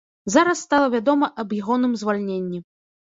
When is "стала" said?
0.67-0.87